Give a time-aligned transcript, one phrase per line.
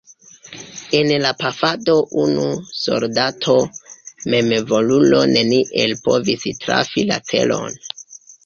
[0.99, 2.47] En la pafado unu
[2.79, 3.55] soldato
[4.35, 7.81] memvolulo neniel povis trafi la celon.